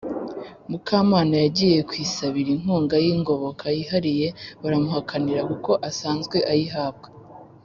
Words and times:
mukamana 0.69 1.33
yagiye 1.43 1.79
kwisabira 1.89 2.49
inkunga 2.55 2.95
y 3.03 3.07
ingoboka 3.13 3.65
yihariye 3.75 4.27
baramuhakanira 4.61 5.41
kuko 5.49 5.71
asanzwe 5.89 6.37
ayihabwa 6.53 7.07